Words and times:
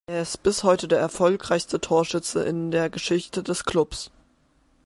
Er 0.07 0.23
ist 0.23 0.41
bis 0.41 0.63
heute 0.63 0.87
der 0.87 0.99
erfolgreichste 0.99 1.79
Torschütze 1.79 2.43
in 2.43 2.71
der 2.71 2.89
Geschichte 2.89 3.43
des 3.43 3.65
Clubs. 3.65 4.09